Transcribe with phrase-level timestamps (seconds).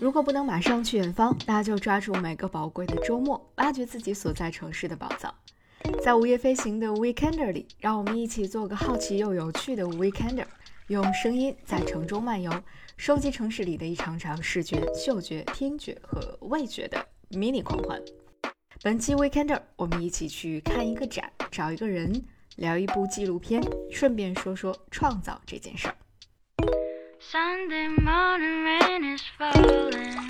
[0.00, 5.34] 如果不能马上去远方，那就抓住每个宝贵的周末，挖掘自己所在城市的宝藏。
[6.00, 10.44] 在午夜飞行的 Weekender 里，让我们一起做个好奇又有趣的 Weekender，
[10.86, 12.52] 用声音在城中漫游，
[12.96, 18.00] 收集城市里的一场场视觉、嗅觉、听觉和味觉的 mini 狂欢。
[18.82, 25.96] 本期 Weekender，我们一起去看一个展，找一个人，聊一部纪录片，顺便说说创造这件事儿。
[27.30, 30.26] Sunday morning rain is falling.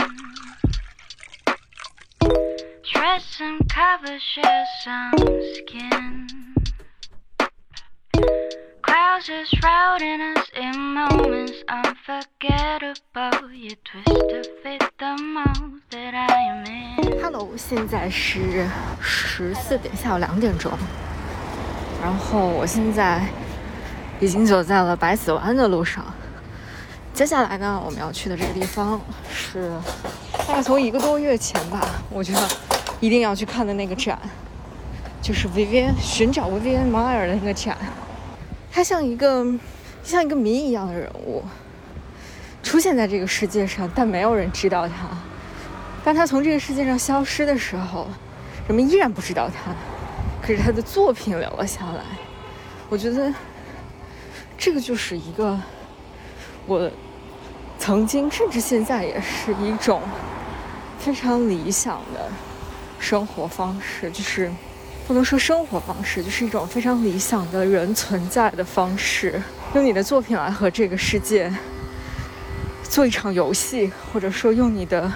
[2.92, 5.14] Dress some cover, share some
[5.54, 6.26] skin.
[8.82, 13.52] Crowds are shrouding us in moments unforgettable.
[13.52, 17.20] You twist to fit the mold that I am in.
[17.22, 18.68] Hello，现在是
[19.00, 20.72] 十四点，下午两点钟。
[22.02, 23.24] 然后我现在
[24.18, 26.04] 已经走在了百子湾的路上。
[27.18, 29.72] 接下来呢，我们要去的这个地方是
[30.46, 32.48] 大概从一个多月前吧，我觉得
[33.00, 34.16] 一定要去看的那个展，
[35.20, 37.76] 就是 vv 寻找 Vivian Meyer 的那个展。
[38.70, 39.44] 他像一个
[40.04, 41.42] 像一个谜一样的人物，
[42.62, 45.08] 出现在这个世界上，但没有人知道他。
[46.04, 48.06] 当他从这个世界上消失的时候，
[48.68, 49.72] 人们依然不知道他，
[50.40, 52.04] 可是他的作品留了下来。
[52.88, 53.34] 我觉得
[54.56, 55.58] 这个就是一个
[56.64, 56.88] 我。
[57.88, 60.02] 曾经，甚至现在，也是一种
[60.98, 62.30] 非常理想的
[63.00, 64.10] 生活方式。
[64.10, 64.52] 就是
[65.06, 69.42] 不能说生活方式，就是一种非常理想的人存在的方式。
[69.72, 71.50] 用你的作品来和这个世界
[72.82, 75.10] 做一场游戏，或者说用你的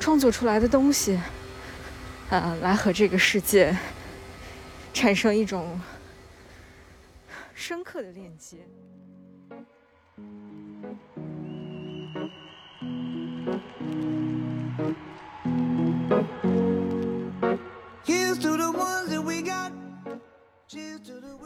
[0.00, 1.16] 创作出来的东西，
[2.30, 3.78] 呃，来和这个世界
[4.92, 5.80] 产生一种
[7.54, 8.56] 深刻的链接。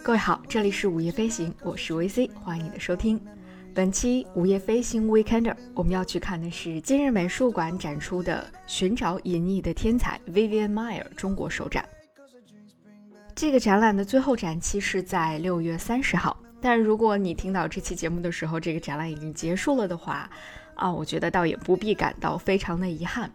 [0.03, 3.21] 各位好，这里是午夜飞行，我是 VC，欢迎你的收听。
[3.75, 11.85] 本期午夜飞行 Weekender，我们要去看的是今日美术馆展出的《寻找隐匿的天才》Vivian Meyer 中国首展。
[13.35, 20.29] 这个展览的最后展期是在六月三十号，但如果你听到这期节目的时候，这个展览已经结束了的话，
[20.81, 23.31] 啊，我觉得倒也不必感到非常的遗憾。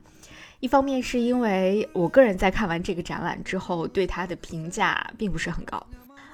[0.59, 5.81] 一方面是因为我个人在看完这个展览之后，对它的评价并不是很高。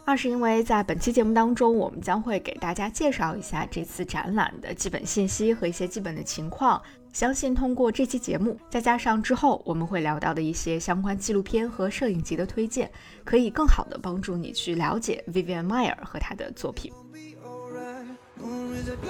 [0.06, 6.82] 二是因为在本期节目当中，我们将会给大家介绍一下这次展览的基本信息和一些基本的情况。
[7.14, 12.90] 相信通过这期节目，再加上之后我们会聊到的一些相关纪录片和摄影集的推荐，
[13.26, 16.92] 可以更好的帮助你去了解 Vivian Meyer 和他的作品。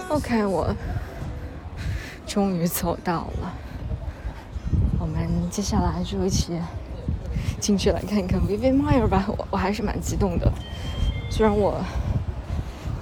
[0.09, 0.75] OK，我
[2.31, 3.53] 终于走到了，
[4.97, 6.57] 我们接下来就一起。
[7.59, 10.49] 进去来看一看 Vivian Meyer 吧，我我还是蛮激动的。
[11.29, 11.83] 虽然我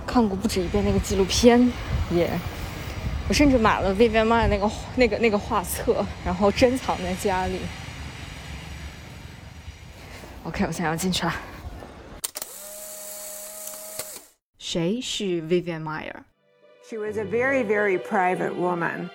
[0.08, 1.72] 看过不止一遍那个纪录片，
[2.10, 2.28] 也
[3.28, 7.60] 我甚至买了 Vivian Meyer 那个那个那个画册，然后珍藏在家里。
[10.44, 11.34] OK，我现在要进去了。
[14.58, 19.10] 谁是 Vivian Meyer？She was a very very private woman.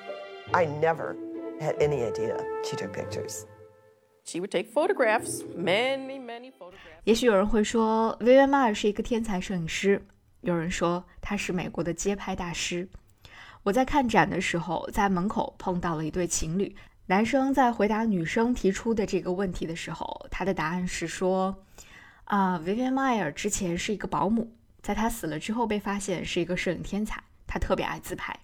[0.52, 1.16] I never
[1.60, 3.44] had any idea she took pictures.
[4.24, 7.02] She would take photographs, many, many photographs.
[7.04, 10.00] 也许有人会说，Vivian Maier 是一个天才摄影师，
[10.40, 12.88] 有人说他是美国的街拍大师。
[13.62, 16.74] 我在看展的时候，在门口碰到了一对情侣，
[17.06, 21.54] 男生在回答女生提出的这个问题的时候，他的答案是说，
[22.24, 28.38] 啊，Vivian Maier 之前是一个保姆，在他死了之后被发现是一个摄影天才，他特别爱自拍。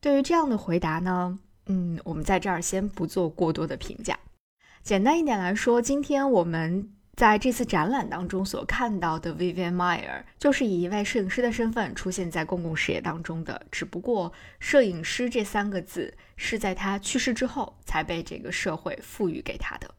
[0.00, 4.18] 对于这样的回答呢，嗯，我们在这儿先不做过多的评价。
[4.82, 13.66] 简单一点来说，今天我们在这次展览当中所看到的 Vivian Meyer，就是以一位摄影师的身份出现在公共视野当中的。
[13.70, 19.94] 只不过“摄影师”这三个字是在他去世之后才被这个社会赋予给他的。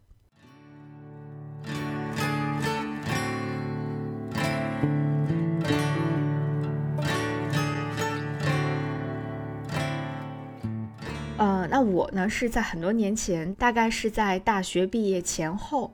[11.81, 15.93] 我呢是在很多年前，大概是在大学毕业前后，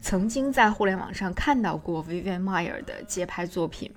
[0.00, 3.90] 曾经在互联网上看到过 Vivian Meyer 的街拍作品。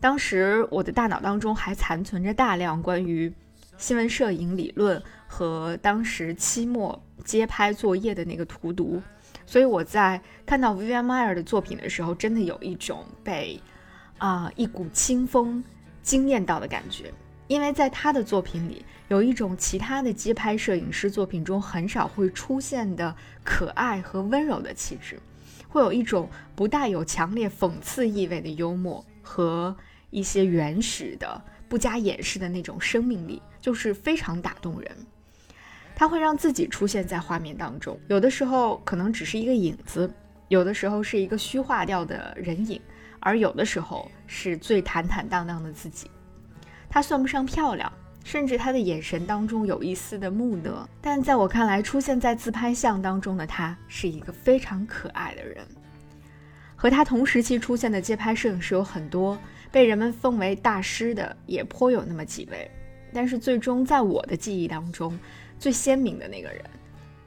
[0.00, 3.32] 当时我的大脑当中还残存着大量关于
[3.78, 9.02] 新闻摄影理论和当时期末街拍作业的那个荼毒，
[9.44, 13.60] 所以我在看到 Vivian Meyer 的作品的时候，真的有一种被
[14.18, 15.62] 啊一股清风
[16.02, 17.12] 惊艳到的感觉。
[17.48, 23.14] 因为在他的作品里，有一种其他的街拍摄影师作品中很少会出现的
[23.44, 25.20] 可爱和温柔的气质，
[25.68, 29.76] 会有一种不带有强烈讽刺意味的幽默和
[30.10, 34.90] 一些原始的、不加掩饰的那种生命力，就是非常打动人。
[35.94, 40.12] 他会让自己出现在画面当中，有的时候可能只是一个影子，
[40.48, 42.80] 有的时候是一个虚化掉的人影，
[43.20, 46.10] 而有的时候是最坦坦荡荡的自己。
[46.90, 47.90] 她算不上漂亮，
[48.26, 55.64] 甚至他的眼神当中有一丝的木讷，但在我看来，出现在自拍像当中的他是一个非常可爱的人。
[56.74, 59.38] 和他同时期出现的街拍摄影师有很多，
[59.70, 62.68] 被人们奉为大师的也颇有那么几位，
[63.12, 65.16] 但是最终在我的记忆当中，
[65.56, 66.60] 最鲜明的那个人，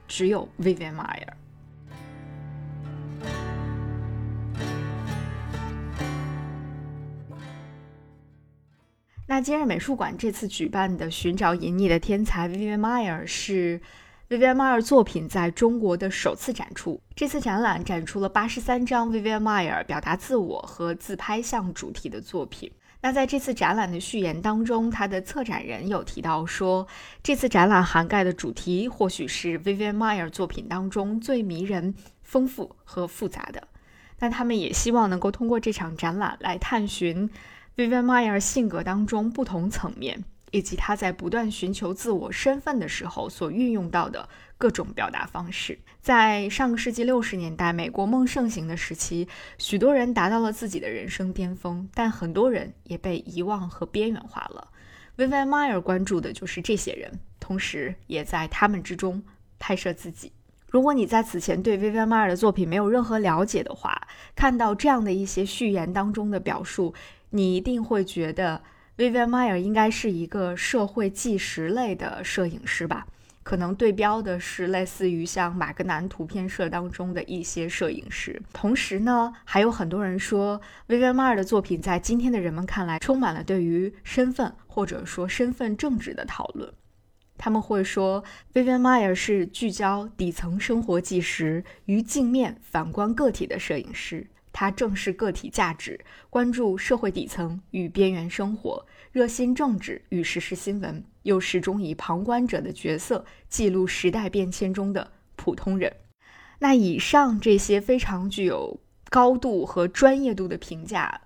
[0.06, 1.32] 只有 Vivian Maier。
[9.30, 13.80] 那今日美术馆这次举办的“寻找隐匿的天才 Vivian Meyer 是
[14.28, 17.00] Vivian Meyer 作品在中国的首次展出。
[17.14, 22.72] 这次展览展出了八十三张 Vivian Meyer 表达自我和自拍像主题的作品。
[23.02, 26.88] 那在这次展览的序言当中，他的策展人有提到说，
[27.22, 31.94] 这次展览涵盖的主题或许是 Vivian Meyer 作品当中最迷人、
[32.24, 33.62] 丰富和复杂的。
[34.18, 37.30] 那他们也希望能够通过这场展览来探寻。
[37.76, 44.28] Vivian Maier 性格当中不同层面，以及他在不断寻求自我身份的时候所运用到的
[44.58, 45.78] 各种表达方式。
[46.00, 49.28] 在上个世纪六十年代，美国梦盛行的时期，
[49.58, 54.68] 许多人达到了自己的人生巅峰，但很多人也被遗忘和边缘化了。
[55.16, 59.22] Vivian Maier 关注的就是这些人，同时也在他们之中
[59.58, 60.32] 拍摄自己。
[60.70, 66.94] 如果你在此前对 Vivian Maier 的作品没有任何了解的话，看到这样的一些序言当中的表述。
[67.30, 68.62] 你一定会觉得
[68.96, 73.06] Vivian Maier 应该是一个社会纪实类的摄影师吧？
[73.42, 78.40] 可能对标的是类似于像马格南图片社当中的一些摄影师。
[78.52, 86.72] 同时呢，还有很多人说 Vivian Maier 的作品在今天的人们看来充满了对于身份或者说身份政治的讨论。
[87.38, 88.22] 他们会说
[88.52, 94.26] Vivian Maier 是聚焦底层生活纪实于镜面反观个体的摄影师。
[94.52, 95.98] 他正视个体价值，
[96.28, 105.92] 关注社会底层与边缘生活，热心政治与时事新闻，又始终以旁观者的角色记录时代变迁中的普通人。
[106.58, 111.20] 那以上这些非常具有高度和专业度的评价，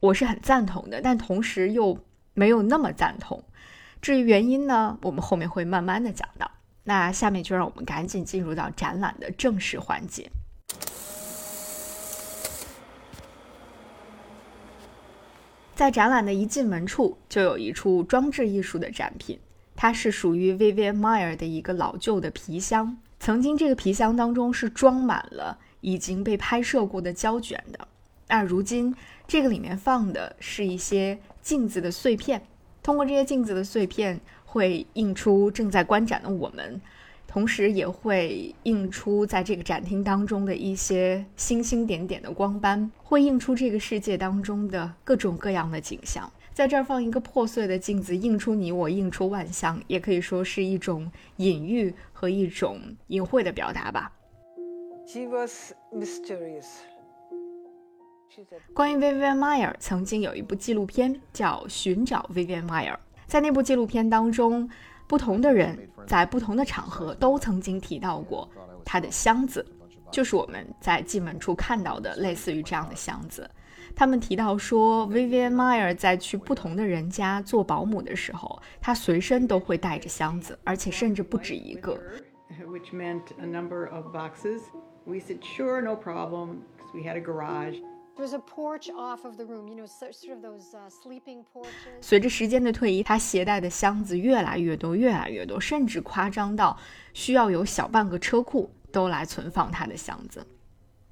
[0.00, 1.98] 我是很赞同的，但同时又
[2.34, 3.42] 没有那么赞同。
[4.00, 6.50] 至于原因呢，我们后面会慢慢的讲到。
[6.84, 10.30] 那下面就让我们赶紧进入到展览的正式环节。
[15.78, 19.38] 在展览的一进门处，就有一处装置艺术的展品，
[19.76, 22.96] 它是属于 Vivian Maier 的一个老旧的皮箱。
[23.20, 27.86] 曾经，这个皮箱当中是装满了已经被拍摄过的胶卷的。
[28.26, 28.92] 那如今，
[29.28, 32.42] 这个里面放的是一些镜子的碎片，
[32.82, 36.80] 通过这些镜子的碎片，会映出正在观展的我们。
[37.28, 46.28] 同时也会映出在这个展厅当中的一些星星点点的光斑，会映出这个世界当中的各种各样的景象。
[46.54, 54.10] 在这儿放一个破碎的镜子，映出你我，映出万象，也可以说是一种隐喻和一种隐晦的表达吧。
[55.06, 56.66] She was mysterious.
[58.72, 62.94] 关于 Vivian Maier，曾经有一部纪录片叫《寻找 Vivian Maier》，
[63.26, 64.70] 在那部纪录片当中。
[65.08, 68.48] 不同的人在不同的场合都曾经提到过
[68.84, 69.64] 他的箱子，
[70.10, 73.50] 就是我们在进门处看到的类似于这样的箱子。
[73.96, 81.98] 他们提到说，Vivian Maier 在去不同的人家做保姆的时候，他随身都会带着箱子，而且甚至不止一个。
[82.66, 84.60] Which meant a number of boxes.
[85.04, 87.76] We said sure, no problem, because we had a garage.
[88.18, 96.76] There's a porch off of the room you know sort of those sleeping porches 随着时间的推移，他携带的箱子越来越多，越来越多，甚至夸张到
[97.14, 100.44] 需要有小半个车库都来存放他的箱子。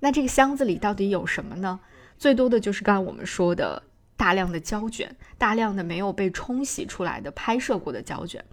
[0.00, 1.78] 那这个箱子里到底有什么呢？
[2.18, 3.82] 最多的就是刚刚我们说的
[4.16, 8.44] 大量的胶卷，大量的没有被冲洗出来的拍摄过的胶卷。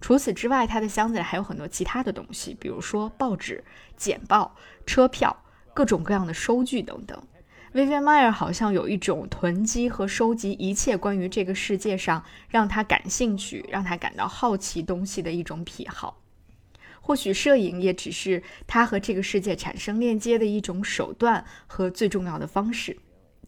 [0.00, 3.62] 除此之外，他的箱子里还有很多其他的东西，比如说报纸、
[3.96, 7.22] 简报、车票、各种各样的收据等等。
[7.72, 16.20] Vivian Maier 好像有一种囤积和收集一切关于这个世界上让他感兴趣、让他感到好奇东西的一种癖好。
[17.00, 22.98] 或许摄影也只是他和这个世界产生链接的一种手段和最重要的方式。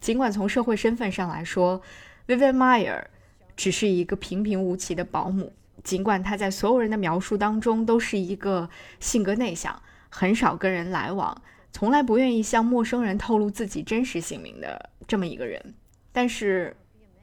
[0.00, 1.82] 尽管从社会身份上来说
[2.28, 3.04] ，Vivian Maier
[3.56, 5.52] 只是一个平平无奇的保姆。
[5.82, 15.74] 尽管他在所有人的描述当中都是一个性格内向、很少跟人来往、从来不愿意向陌生人透露自己真实姓名的这么一个人，
[16.12, 16.76] 但是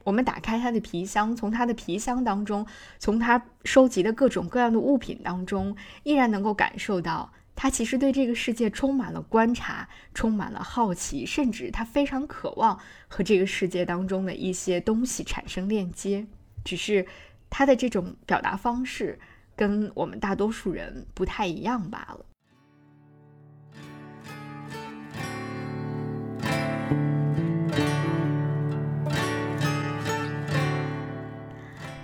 [0.04, 2.66] 我们打开他的皮箱，从他的皮箱当中，
[2.98, 12.78] 从他收集的各种各样的物品当中，依然能够感受到他其实对这个世界充满了观察，充满了好奇，甚至他非常渴望
[13.08, 16.26] 和这个世界当中的一些东西产生链接，
[16.64, 17.06] 只是。
[17.52, 19.18] 他的这种表达方式
[19.56, 22.24] 跟我们大多数人不太一样罢了。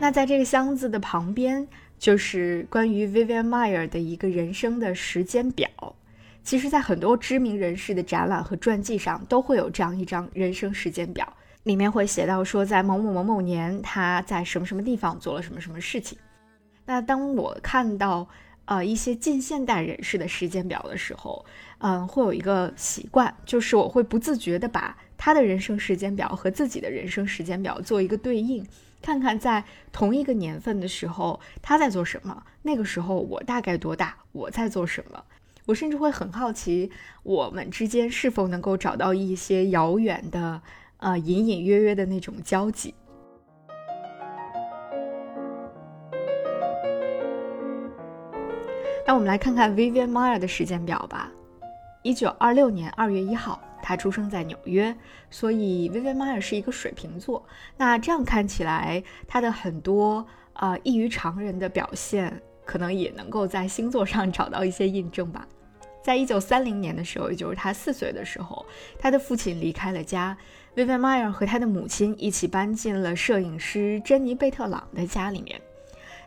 [0.06, 1.66] 那在这个箱子的旁边，
[1.98, 5.68] 就是关于 Vivian Meyer 的一个人生的时间表。
[6.44, 11.26] 其实，在很多知名人士的展览和传记上，都会有这样一张人生时间表。
[11.64, 16.16] 里面会写到说，在某某某某年，他在什么什么地方做了什么什么事情。
[16.84, 18.28] 那当我看到
[18.66, 21.44] 呃一些近现代人士的时间表的时候，
[21.78, 28.64] 嗯，会有一个习惯，就是我会不自觉的把他的人生时间表和自己的人生时间表做一个对应，
[29.06, 35.22] 看看在同一个年份的时候他在做什么，那个时候我大概多大，我在做什么。
[35.66, 36.90] 我甚至会很好奇，
[37.22, 40.60] 我们之间是否能够找到一些遥远的。
[40.96, 42.92] 啊，隐隐约约的那种交集。
[49.06, 51.30] 那我们来看看 Vivian Meyer 的时间表吧。
[52.02, 54.92] 一九二六年二月一号，他出生在纽约，
[55.30, 57.46] 所以 Vivian Meyer 是一个水瓶座。
[57.76, 65.46] 那这样看起来，他的很多啊异于常人的表现，可能也能够在星座上找到一些印证吧。
[66.02, 68.66] 在一九三零年的时候，也就是他四岁的时候，
[68.98, 70.36] 他的父亲离开了家
[70.74, 75.60] ，Vivian Meyer 和他的母亲一起搬进了摄影师珍妮贝特朗的家里面。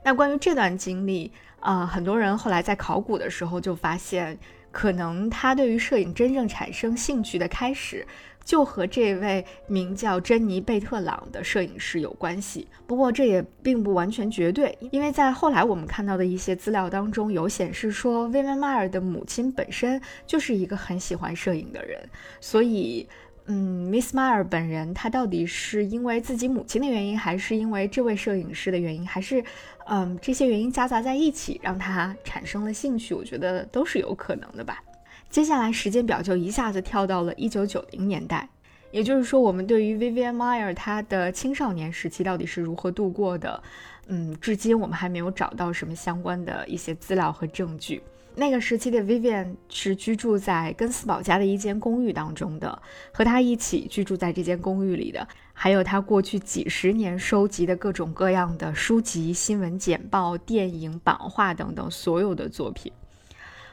[0.01, 4.39] 那关于这段经历，啊，很多人后来在考古的时候就发现，
[4.71, 8.05] 可能他对于摄影真正产生兴趣的开始。
[8.45, 22.01] 就和这位名叫珍妮贝特朗的摄影师有关系，不过这也并不完全绝对，因为在后来我们看到的一些资料当中有显示说，薇薇·迈尔的母亲本身就是一个很喜欢摄影的人，
[22.41, 23.07] 所以，
[23.51, 29.43] 嗯，Miss Myer 本人她到底是因为自己母亲的原因，还是因为这位摄影师的原因，还是，
[29.87, 33.15] 嗯，这些原因夹杂在一起让她产生了兴趣？
[33.15, 34.83] 我觉得都是有可能的吧。
[35.31, 38.47] 接下来时间表就一下子跳到了一九九零年代，
[38.91, 43.63] 也就是说，我们对于 Vivian Meyer 她的青少年时期到底是如何度过的，
[44.09, 47.99] 嗯，至今我们还没有找到什么相关的一些资料和证据。
[48.35, 52.81] 那个时期的 Vivian 是居住在根斯堡家的一间公寓当中的，
[53.11, 62.91] 和他一起居住在这间公寓里的，还有他过去几十年收集的各种各样的书籍、新闻简报、电影版画等等所有的作品。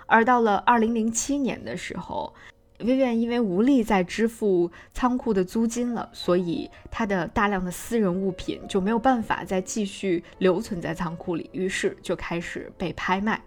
[0.07, 2.35] 而到了二零零七年的时候
[2.79, 13.41] ，Vivian 因为无力再支付仓库的租金了，所以他的大量的私人物品就没有办法再继续留存在仓库里，于是就开始被拍卖。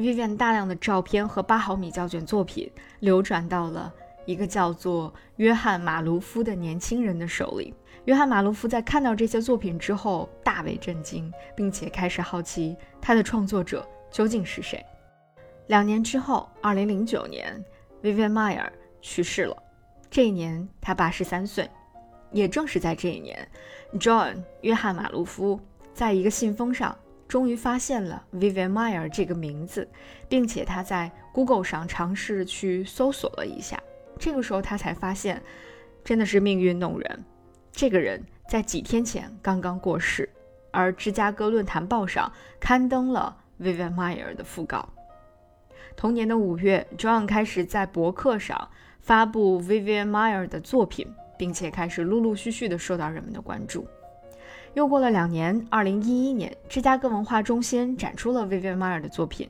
[0.00, 3.92] Vivian 大量的照片和八毫米胶卷作品流转到了
[4.24, 7.74] 一个叫做约翰·马卢夫的年轻人的手里。
[8.06, 14.82] 约翰·马卢夫在看到这些作品之后大为震惊，并且开始好奇他的创作者究竟是谁。
[15.66, 17.62] 两年之后，二零零九年
[18.02, 18.70] ，Vivian Meyer
[19.02, 19.56] 去世了。
[20.10, 21.68] 这一年他八十三岁。
[22.32, 23.36] 也正是在这一年
[23.94, 25.58] ，John 约翰马卢夫
[25.92, 26.96] 在一个信封上
[27.30, 29.88] 终于发现了 Vivian Meyer 这个名字，
[30.28, 33.80] 并且他在 Google 上尝试去搜索了一下。
[34.18, 35.40] 这个时候他才发现，
[36.02, 37.24] 真的是命运弄人。
[37.70, 40.28] 这个人在几天前刚刚过世，
[40.72, 44.88] 而芝加哥论坛报上刊登了 Vivian Meyer 的讣告。
[45.96, 48.68] 同年的五月，John 开始在博客上
[48.98, 51.06] 发布 Vivian Meyer 的作品，
[51.38, 53.86] 并且开始陆陆续续地受到人们的关注。
[54.74, 59.48] 又过了两年，二零一一年，芝加哥文化中心展出了 Vivian Meyer 的作品，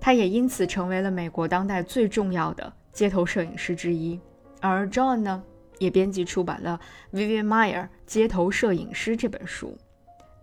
[0.00, 4.18] 他也因此成为了美国当代最重要的街头摄影师之一。
[4.60, 5.42] 而 John 呢，
[5.78, 6.80] 也编辑出版了
[7.16, 9.76] 《Vivian Meyer 街头摄影师》这本书。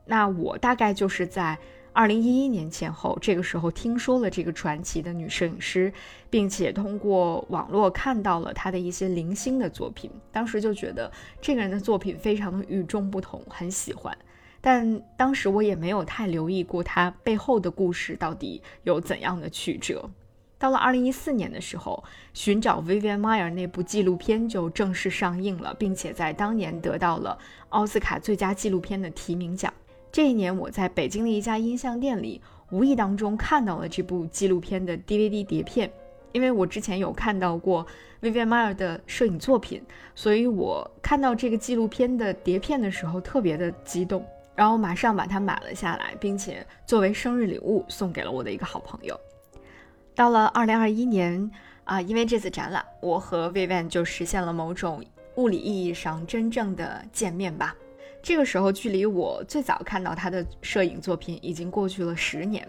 [0.06, 1.58] 那我大概就是在。
[1.96, 5.94] 二零一一年前后，这个时候听说了这个传奇的女摄影师，
[6.30, 11.10] 并且通过网络看到了她的一些零星的作品，当时就觉得
[11.40, 14.16] 这个人的作品非常的与众不同，很喜欢。
[14.60, 20.10] 但当时我也没有太留意过她背后的故事到底有怎样的曲折。
[20.58, 27.38] 到了二零一四年的时候，寻找 Vivian Meyer 那部纪录片就正式上映了，并且在当年得到了
[27.70, 29.74] 奥斯卡最佳纪录片的提名奖。
[30.16, 32.40] 这一年，我在北京的一家音像店里，
[32.72, 35.92] 无意当中看到了这部纪录片的 DVD 碟片。
[36.32, 37.86] 因为我之前有看到过
[38.22, 39.84] Vivian Meyer 的摄影作品，
[40.16, 49.20] 所以我看到这个纪录片的碟片的时候特别的激动，然后马上把它买了下来，并且作为生日礼物送给了我的一个好朋友。
[50.16, 51.52] 到了二零二一年
[51.84, 55.04] 啊，因为这次展览，我和 Vivian 就实现了某种
[55.36, 57.76] 物理意义上真正的见面吧。
[58.26, 62.68] 这个时候，距离我最早看到他的摄影作品已经过去了十年。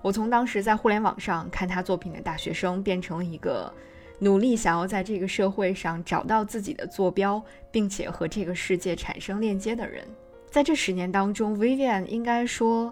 [0.00, 3.70] 我从当时在互联网上看他作品的大学生，变成了一个
[4.18, 10.02] 努力想要在这个社会上找到自己的坐标，并且和这个世界产生链接的人。
[10.50, 12.90] 在这十年当中，Vivian 应该说。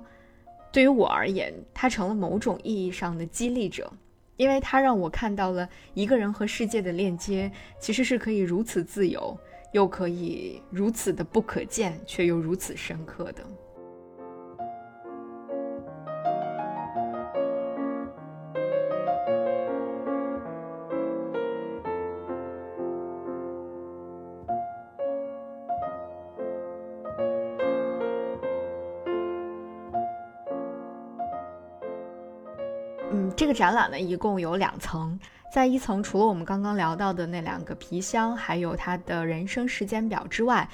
[0.70, 3.90] 对于我而言，他成了某种意义上的激励者，
[4.36, 9.38] 因为他让我看到了一个人和世界的链接其实是可以如此自由，
[9.72, 13.42] 又可以如此的不可见，却又如此深刻的。
[33.14, 35.18] 嗯这个展览呢，一共有两层，
[35.52, 40.66] 在一层除了我们刚刚聊到的那两个皮箱，还有他的人生时间表之外，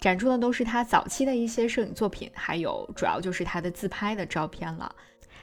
[0.00, 4.92] 展出的都是他早期的一些摄影作品，还有主要就是他的自拍的照片了。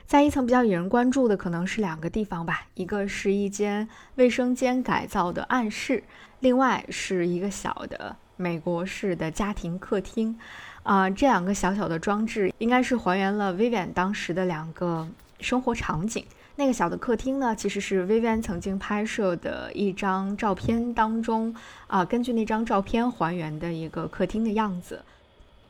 [0.05, 6.03] 在一层比较引人关注的可能是两个地方吧，一个是一间卫生间改造的暗室，
[6.41, 10.37] 另外是一个小的美国式的家庭客厅。
[10.83, 15.07] 啊，这两个小小的装置应该是还原了 Vivian 当时的两个
[15.39, 16.25] 生活场景。
[16.57, 21.53] 那个小的客厅呢，其实是 Vivian 曾经拍摄的一张照片当中
[21.87, 25.03] 啊，根据那张照片还原的一个客厅的样子。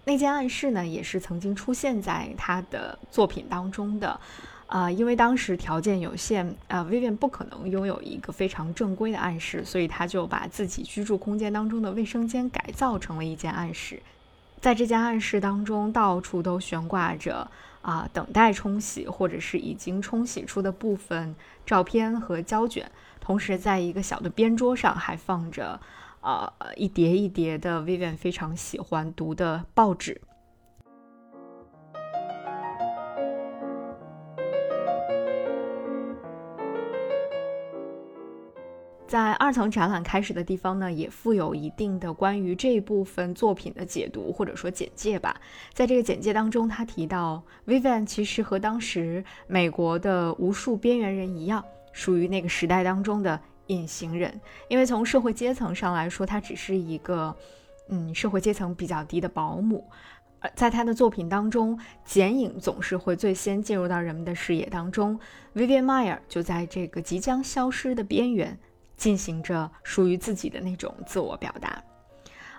[0.03, 4.19] 那间暗室呢，也是曾经出现在他的作品当中的。
[4.67, 14.01] 啊，因为当时条件有限，啊，Vivian 不可能拥有一个非常正规的暗室，所以他就把自己居住空间当中的卫生间改造成了一间暗室。
[14.59, 17.47] 在这间暗室当中，到处都悬挂着。
[17.85, 21.35] 啊，等待冲洗或者是已经冲洗出的部分
[21.67, 22.89] 照片和胶卷，
[23.21, 25.79] 同时在一个小的边桌上还放着，
[26.21, 30.19] 呃，一叠一叠的 Vivian 非常喜欢读的报纸。
[39.15, 45.39] 在二层展览开始的地方呢，也附有一定的关于这部分作品的解读或者说简介吧。
[45.71, 54.37] 在这个简介当中，他提到，Vivian 其实和当时美国的无数边缘人一样，属于那个时代当中的隐形人。
[54.67, 57.33] 因为从社会阶层上来说，他只是一个，
[57.87, 59.87] 嗯，社会阶层比较低的保姆。
[60.41, 65.17] 而在他的作品当中，剪影总是会最先进入到人们的视野当中。
[65.55, 68.59] Vivian Meyer 就在这个即将消失的边缘。
[68.95, 71.83] 进行着属于自己的那种自我表达，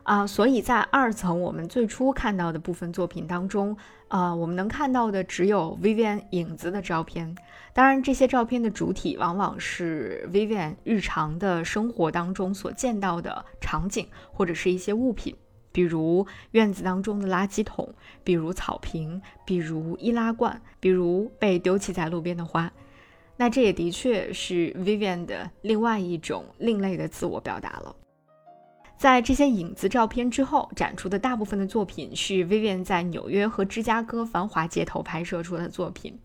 [0.03, 3.77] 啊，所以在二层我们最初看到的部分作品当中，
[4.09, 7.35] 啊，我们能看到的只有 Vivian 影子的照片。
[7.73, 15.37] 当然，这些照片的主体往往是 Vivian 日常的生活当中所见到的场景，或者是一些物品，
[15.73, 17.93] 比如院子当中的垃圾桶，
[18.25, 22.73] 比如草坪，比如易拉罐，比如被丢弃在路边的花。
[23.37, 27.95] 那这也的确是 Vivian 的另外一种另类的自我表达了。
[28.99, 36.19] 在这些影子照片之后，展出的大部分的作品是 Vivian 在纽约和芝加哥繁华街头拍摄出的作品。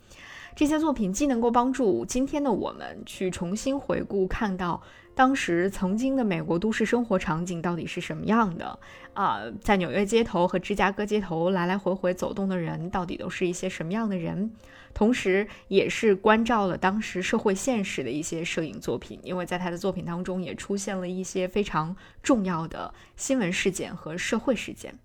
[0.55, 4.81] 这些作品既能够帮助今天的我们去重新回顾，看到。
[5.13, 8.79] 当时曾经的美国都市生活场景到底是什么样的
[9.13, 9.41] 啊？
[9.61, 14.51] 在纽约街头和芝加哥街头来来回回走动的人到底都是一些什么样的人？
[14.93, 24.95] 同时，也是关照了当时社会现实的一些摄影作品，因为在他的作品当中也出现了一些非常重要的新闻事件和社会事件。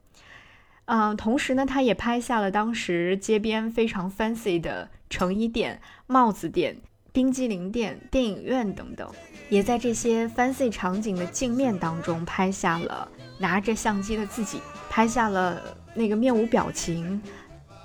[0.86, 6.78] 嗯，同时呢，他也拍下了当时街边非常 fancy 的成衣店、帽子店。
[7.16, 9.10] 冰激凌店、电影院等等，
[9.48, 15.58] 也在这些 fancy 场景的镜面当中拍下了拿着相机的自己，拍下了
[15.94, 17.18] 那个面无表情，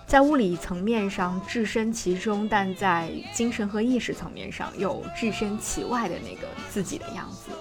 [0.05, 7.51] 在物理层面上置身其中，但在精神和意识层面上又置身其外的那个自己的样子。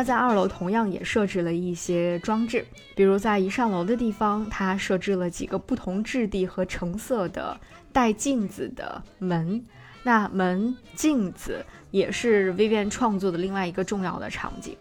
[0.00, 7.60] 那在二楼同样也设置了一些装置，比如在一上楼的地方，它设置了几个不同质地和成色的
[7.92, 9.62] 带镜子的门。
[10.02, 14.74] 那门、镜子也是 Vivian 创作的另外一个重要的场景。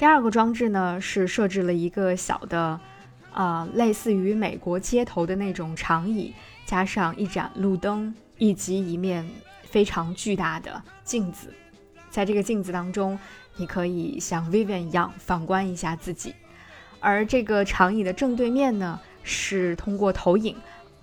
[0.00, 2.80] 第二个装置呢，是设置了一个小的，
[3.32, 6.34] 啊，类似于美国街头的那种长椅，
[6.66, 9.24] 加上一盏路灯，以及一面
[9.62, 11.54] 非常巨大的镜子。
[12.10, 13.16] 在这个镜子当中，
[13.56, 16.34] 你可以像 Vivian 一样反观一下自己。
[17.00, 20.56] 而这个长椅的正对面呢，是通过投影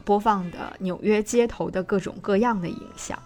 [0.04, 3.18] 播放的纽约街头的各种各样的影像。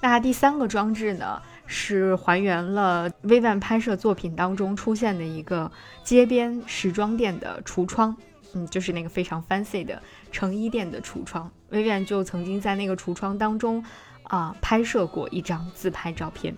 [0.00, 1.40] 那第三个装置呢？
[1.72, 5.70] 是还原了 Vivian 拍摄作品当中出现的一个
[6.02, 8.16] 街边时装店的橱窗，
[8.54, 11.48] 嗯，就是那个非常 fancy 的成衣店的橱窗。
[11.70, 13.84] Vivian 就曾经在那个橱窗当中
[14.24, 16.52] 啊拍摄过一张自拍照片。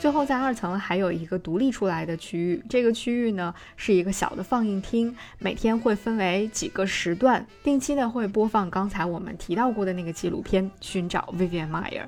[0.00, 12.04] 最后，在二层还有一个独立出来的区域，这个区域呢是一个小的放映厅，每天会分为几个时段，定期的会播放刚才我们提到过的那个纪录片《寻找 Vivian Meyer》。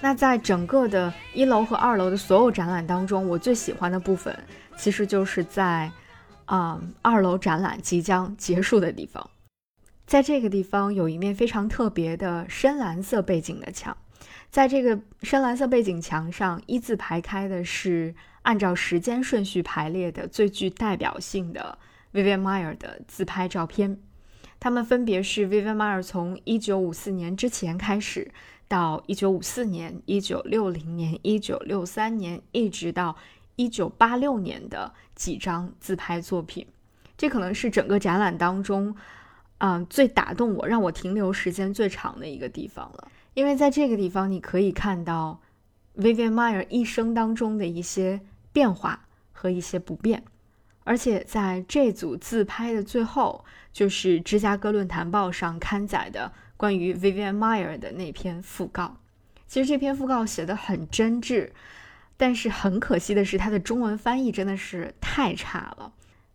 [0.00, 4.34] 那在整个的一楼和二楼的所有展览当中，我最喜欢的部分，
[4.78, 5.90] 其实就是在
[6.50, 9.30] 啊二楼展览即将结束的地方。
[10.04, 13.96] 在这个地方有一面非常特别的深蓝色背景的墙，
[14.50, 21.78] 在这个深蓝色背景墙上一字排开的是按照时间顺序排列的最具代表性的
[22.12, 24.00] Vivian Meyer 的自拍照片，
[24.58, 28.32] 它们分别是 Vivian Meyer 从1954年之前开始，
[28.66, 33.14] 到1954年、1960年、1963年，一直到
[33.68, 36.66] 1986年的几张自拍作品，
[37.18, 38.94] 这可能是整个展览当中。
[39.62, 45.38] 嗯，最打动我、让我停留时间最长的一个地方了，因为在这个地方，你可以看到
[45.98, 48.22] Vivian Meyer 一生当中的一些
[48.54, 50.24] 变化和一些不变，
[50.84, 58.96] 而且在这组自拍的最后，就是芝加哥论坛报上刊载的关于 Vivian Meyer 的那篇讣告。
[59.46, 61.50] 其实这篇讣告写的很真挚，
[62.20, 65.90] 但是很可惜的是，它的中文翻译真的是太差了。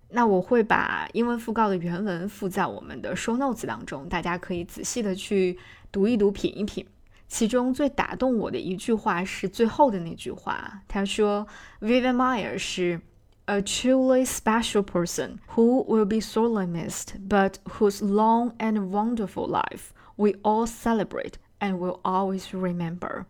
[0.09, 5.59] 那我会把英文讣告的原文附在我们的 show notes 当中，大家可以仔细的去
[5.91, 6.83] 读一读、品一品。
[7.27, 11.45] 其中最打动我的一句话是最后的那句话，他说
[11.81, 12.99] ：“Vivian Meyer 是
[13.45, 19.89] a truly special person who will be sorely missed, but whose long and wonderful life
[20.15, 23.25] we all celebrate and will always remember。”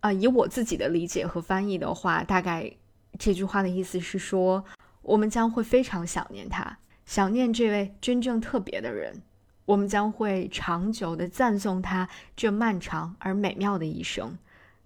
[0.00, 2.72] 啊，以我自己的理解和翻译的话，大概
[3.18, 4.64] 这句话的意思是说。
[5.00, 9.22] 我们将会非常想念他，想念这位真正特别的人。
[9.64, 12.06] 我们将会长久地赞颂他
[12.36, 14.36] 这漫长而美妙的一生，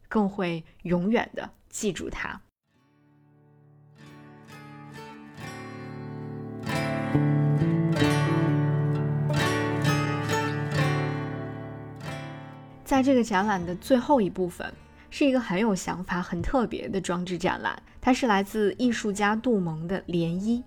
[0.09, 2.41] 更会永远地记住他。
[12.85, 14.73] 在这个展览的最后一部分。
[15.15, 20.63] 是一个很有想法、很特别的装置展览，它是来自艺术家杜蒙的涟漪。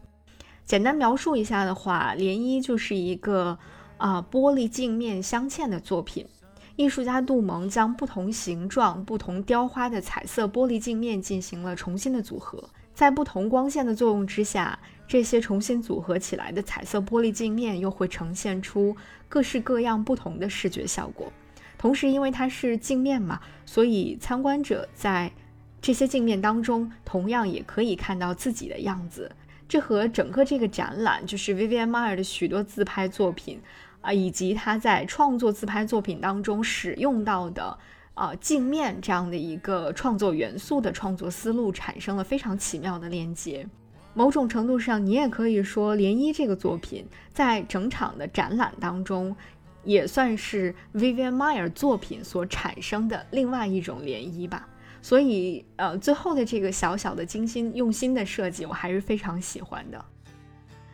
[0.64, 3.58] 简单描述一下的话，涟漪就是一个
[3.98, 6.28] 啊玻璃镜面镶嵌的作品。
[6.76, 14.78] 艺术家杜蒙将不同形状、不同雕花的彩色玻璃镜面进行了重新的组合，在不同光线的作用之下，
[15.08, 18.96] 这些重新组合起来的彩色玻璃镜面又会呈现出
[19.28, 21.34] 各式各样不同的视觉效果。
[21.78, 25.32] 同时，因为它是镜面嘛，所以参观者在
[25.82, 29.32] 这些镜面当中，同样也可以看到自己的样子。
[29.68, 33.60] 这和整个这个展览，就是 VVMR 的许多自拍作品
[34.02, 37.78] 啊，以及他在创作自拍作品当中使用到的
[38.14, 43.68] 啊镜面这样的一个创作元素的创作思路，产生了非常奇妙的连接。
[44.14, 49.36] 某种程度上，你也可以说，涟漪这个作品在整场的展览当中。
[49.86, 54.68] 也算是 Vivian Meyer 作品所产生的另外一种涟漪吧。
[55.02, 60.04] 所以，呃，最后的这个小小的精心用心的设计，我还是非常喜欢的。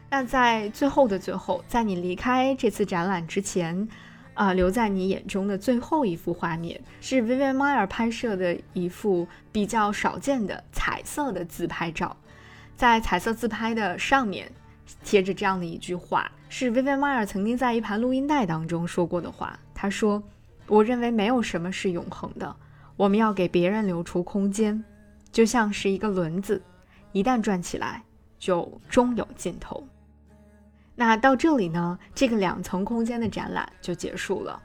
[0.09, 3.87] 那在最后的最后，在你离开这次展览之前，
[4.33, 12.15] 啊，留在你眼中的最后一幅画面，是 Vivian Meyer 拍摄的一幅比较少见的彩色的自拍照。
[12.75, 14.51] 在彩色自拍的上面。
[15.05, 19.57] 贴着这样的一句话，是 Vivian Meyer 曾经在一盘录音带当中说过的话。
[19.73, 20.21] 他说
[20.67, 22.53] ：“我认为没有什么是永恒的，
[22.97, 24.83] 我们要给别人留出空间，
[25.31, 26.61] 就像是一个轮子，
[27.13, 28.03] 一旦转起来，
[28.37, 29.87] 就终有尽头。”
[30.93, 34.61] 那到这里呢，这个两层空间的展览就结束了。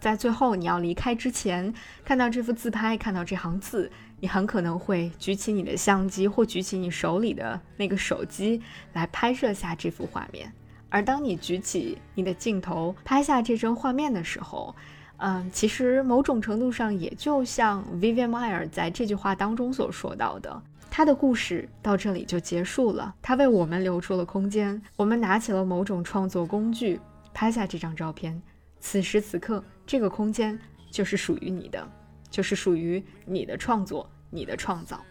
[0.00, 1.72] 在最后你要离开之前，
[2.04, 8.60] 看到这幅自拍，看到这行字，你很可能会举起你的相机或举起你手里的那个手机
[8.92, 10.52] 来拍摄下这幅画面。
[10.88, 14.74] 而当你举起你的镜头拍下这张画面的时候，
[15.18, 23.14] 嗯，其实某种程度上也就像 Vivian Meyer 在这句话当中所说到的，他的故事到这里就结束了。
[23.20, 27.00] 他为我们留出了空间，我们拿起了某种创作工具，
[27.34, 28.40] 拍下这张照片。
[28.80, 30.58] 此时此刻，这个空间
[30.90, 31.84] 就是属于你的，
[32.30, 35.04] 就是属于你的创作，你的创造。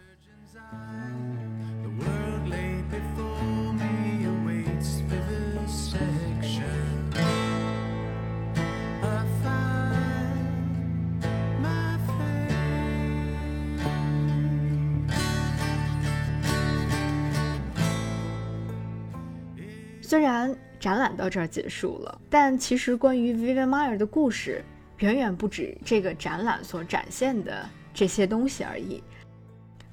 [20.08, 24.64] 虽然展览到这儿结束了，但其实关于 Vivian Meyer 的故事
[25.00, 29.02] 远远不止这个展览所展现的这些东西而已。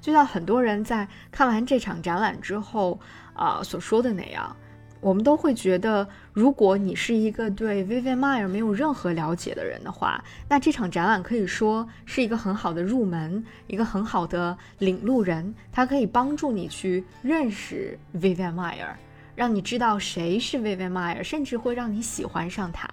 [0.00, 2.98] 就像很多人在看完这场展览之后
[3.34, 4.56] 啊所说的那样，
[5.02, 18.94] 我们都会觉得，如果你是一个对 Vivian Meyer 没有任何了解的人的话，那这场展览可以说是一个很好的入门，一个很好的领路人，它可以帮助你去认识 Vivian Meyer。
[19.36, 22.88] 让你知道谁是 Vivian Meyer，甚至会让你喜欢上他。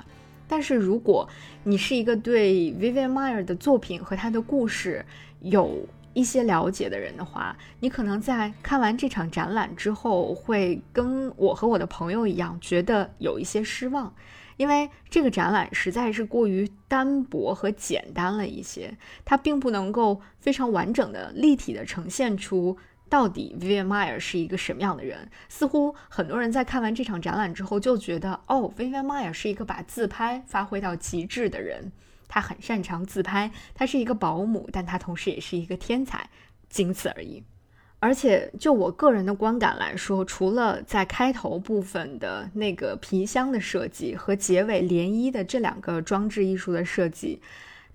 [0.47, 1.27] 但是，如果
[1.63, 5.03] 你是一个对 Vivian Meyer 的作品和他的故事
[5.39, 14.13] 有一些了解的人的话，你可能在看完这场展览之后，会跟我和我的朋友一样，觉得有一些失望，
[14.57, 22.77] 因为这个展览实在是过于单薄和简单了一些，它并不能够非常完整的、立体的呈现出。
[23.13, 25.29] 到底 Vivian Meyer 是一个什么样的人？
[25.47, 31.91] 似乎很多人在看完这场展览之后就觉得，哦，Vivian Meyer 是一个把自拍发挥到极致的人。
[32.27, 36.27] 他很擅长自拍，他是一个保姆，但他同时也是一个天才，
[36.69, 37.43] 仅此而已。
[37.99, 47.39] 而且就我个人的观感来说，除了在开头部分的那个皮箱的设计和结尾涟漪的这两个装置艺术的设计。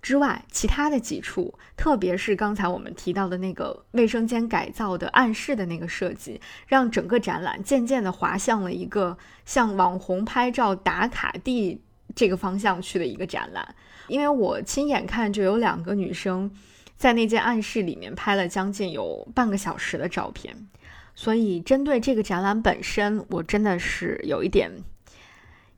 [0.01, 11.83] 之外，其他的几处，特别是刚才我们提到的那个卫生间改造的暗室的那个设计，让整个展览渐渐地滑向了一个向网红拍照打卡地
[12.15, 13.75] 这个方向去的一个展览。
[14.07, 16.51] 因为我亲眼看，就有两个女生
[16.97, 20.69] 在那间暗室里面拍了将近有半个小时的照片，
[21.15, 24.71] 所以针对这个展览本身，我真的是有一点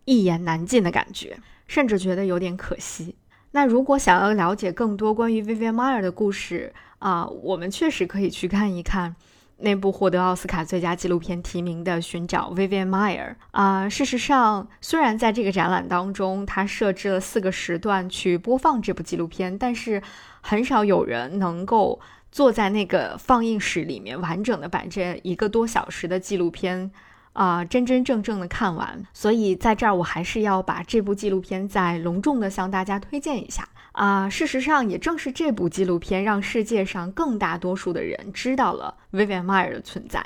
[0.04, 3.16] 一言难尽的感觉，甚至觉得有点可惜。
[3.52, 9.16] 那如果想要了解更多关于 Vivian Meyer 的故事啊，我们确实可以去看一看
[9.58, 13.88] 那部获得奥斯卡最佳纪录片提名的《寻找 Vivian Meyer》啊。
[13.88, 20.00] 事实上，虽然在这个展览当中，它设置了四个时段去播放这部纪录片，但是
[20.40, 26.90] 很少有人能够坐在那个放映室里面完整的把这一个多小时的纪录片。
[27.32, 34.28] 啊，真真正正的看完，所以在这儿我还是要把这部纪录片再隆重的向大家推荐一下啊。
[34.28, 40.24] 事实上，也正是这部纪录片让世界上更大多数的人知道了 Vivian Meyer 的存在。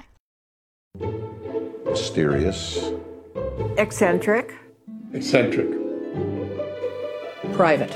[1.86, 2.92] Mysterious,
[3.76, 4.46] eccentric,
[5.12, 5.68] eccentric,
[7.56, 7.92] private.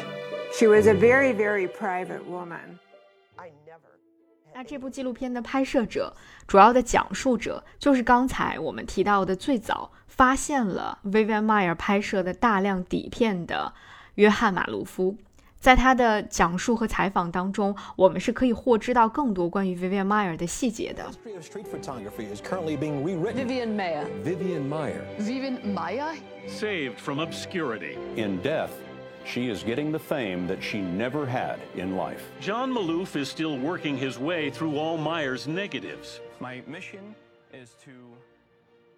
[0.52, 2.78] She was a very, very private woman.
[4.58, 6.12] 那这部纪录片的拍摄者，
[6.48, 13.72] 主要的讲述者，就是刚才我们提到的最早发现了 Vivian Meyer 拍摄的大量底片的
[14.16, 15.14] 约翰马卢夫。
[15.60, 21.08] 在他的讲述和采访当中，我们是可以获知到更多关于 Vivian Meyer 的细节的。
[21.24, 21.40] Vivian
[23.76, 24.04] Meyer.
[24.24, 25.00] Vivian Meyer.
[25.20, 26.16] Vivian Meyer.
[26.48, 27.96] Saved from obscurity.
[28.16, 28.70] In death,
[29.28, 32.22] she is getting the fame that she never had in life.
[32.40, 36.20] John Maloof is still working his way through all Meyer's negatives.
[36.40, 37.14] My mission
[37.52, 37.92] is to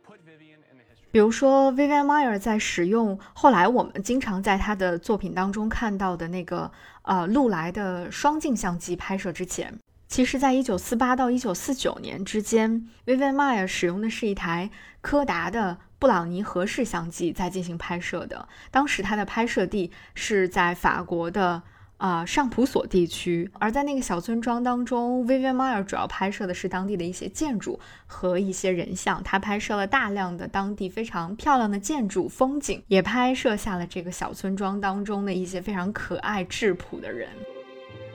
[0.07, 1.09] put Vivian in the history.
[1.11, 6.71] 比如说，Vivian Meyer 在使用后来我们经常在他的作品当中看到的那个
[7.03, 15.79] 呃禄来的双镜相机拍摄之前，其实在一九四八到一九四九年之间，Vivian Meyer 使用的是一台柯达的。
[16.01, 21.63] 布朗尼合适相机在进行拍摄的，当时他的拍摄地是在法国的
[21.99, 37.29] 啊上普索地区，而在那个小村庄当中，Vivian Meyer 主要拍摄的是当地的一些建筑和一些人像，他拍摄了大量的当地非常漂亮的建筑风景，也拍摄下了这个小村庄当中的一些非常可爱质朴的人。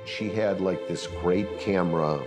[0.07, 2.19] She had like this great camera.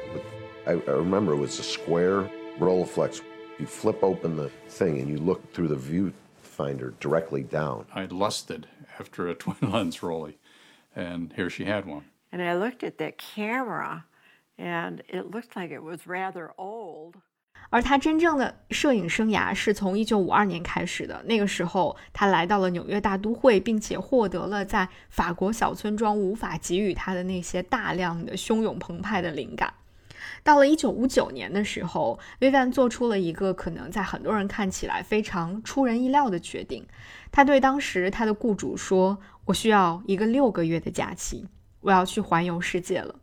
[0.64, 2.28] I, I remember it was a square
[2.60, 3.18] Rolleiflex
[3.59, 6.13] you flip open the thing and you look through the view
[6.53, 7.85] viewfinder directly down.
[7.93, 8.67] I lusted
[8.99, 10.37] after a twin lens Rolly,
[10.95, 12.03] and here she had one.
[12.31, 14.05] And I looked at that camera,
[14.57, 17.15] and it looked like it was rather old.
[17.69, 21.23] 而他真正的摄影生涯是从1952年开始的。
[21.23, 29.73] 那个时候，他来到了纽约大都会，并且获得了在法国小村庄无法给予他的那些大量的汹涌澎湃的灵感。
[30.42, 36.86] 到了1959年的时候 vivan 做出了一个可能在很多人看起来非常出人意料的决定。
[37.30, 41.46] 他对当时他的雇主说：“我需要一个六个月的假期，
[41.80, 43.16] 我要去环游世界了。”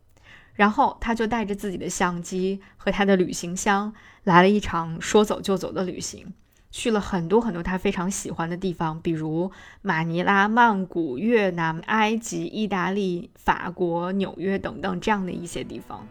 [0.54, 3.92] 然后他就带着自己的相机和他的旅行箱，
[4.24, 6.32] 来了一场说走就走的旅行，
[6.70, 9.50] 去了很多很多他非常喜欢的地方，比如
[9.82, 16.06] 马尼拉、曼谷、越南、埃及、意大利、法国、纽约等等这样的一些地方。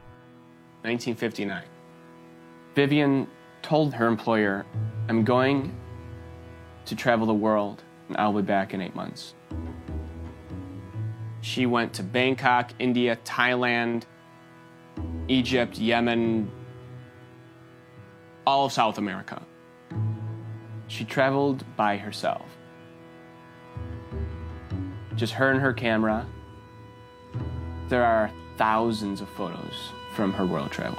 [0.86, 1.64] 1959,
[2.76, 3.28] Vivian
[3.62, 4.66] told her employer,
[5.10, 5.74] "I'm going
[6.86, 9.34] to travel the world, and I'll be back in eight months."
[11.42, 14.06] She went to Bangkok, India, Thailand.
[15.28, 16.52] Egypt, Yemen,
[18.46, 19.42] all of South America.
[20.88, 22.46] She traveled by herself.
[25.16, 26.28] Just her and her camera.
[27.90, 30.96] There are thousands of photos from her world travels.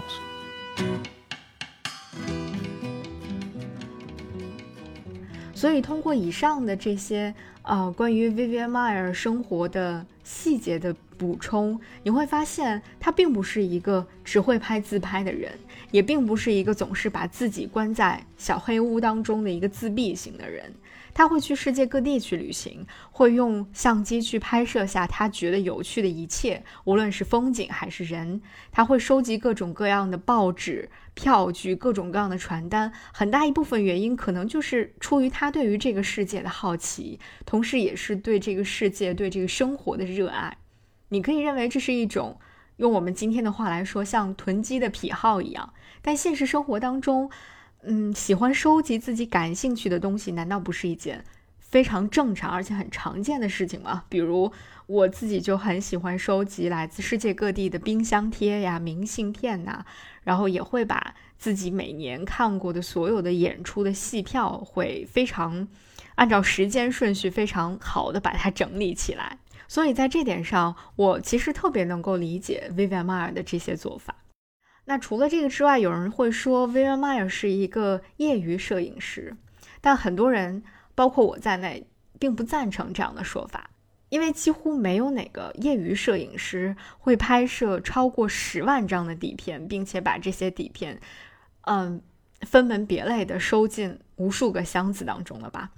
[5.54, 15.50] 所以，通过以上的这些呃关于 Vivian Meyer 生活的细节的补充，你会发现他并不是一个只会拍自拍的人，
[15.90, 20.70] 也并不是一个总是把自己关在小黑屋当中的一个自闭型的人。
[21.16, 28.42] 他会去世界各地去旅行，会用相机去拍摄下他觉得有趣的一切，无论是风景还是人。
[28.70, 32.92] 他会收集各种各样的报纸、票据、各种各样的传单。
[33.14, 40.58] 很大一部分原因可能就是出于他对于这个世界的好奇，同时也是对这个世界、对这个生活的热爱。
[41.08, 42.38] 你可以认为这是一种
[42.76, 45.72] 用我们今天的话来说，像囤积的癖好一样。
[46.02, 47.30] 但现实生活当中，
[47.82, 51.24] 嗯，喜欢收集自己感兴趣的东西，难道不是一件
[51.60, 54.04] 非常正常而且很常见的事情吗？
[54.08, 54.50] 比如
[54.86, 59.84] 我自己就很喜欢收集来自世界各地的冰箱贴呀、明信片呐，
[60.24, 65.68] 然后也会把自己每年看过的所有的演出的戏票，会非常
[66.16, 69.38] 按照时间顺序非常好的把它整理起来。
[69.68, 74.14] 所以在这点上，我其实特别能够理解 Vivian Mar 的这些做法。
[74.86, 79.36] 那除了这个之外，有人会说 v i v i a Meyer 是一个业余摄影师，
[79.80, 80.62] 但很多人，
[80.94, 81.86] 包括我在内，
[82.18, 83.70] 并不赞成这样的说法，
[84.08, 91.00] 因为几乎没有哪个业余摄影师会拍摄超过十万张的底片，并且把这些底片，
[91.62, 92.00] 嗯，
[92.42, 95.72] 分门别类的收进无数个箱子当中了吧？